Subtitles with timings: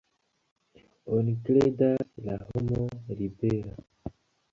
[1.17, 2.87] Oni kredas la homo
[3.21, 3.75] libera.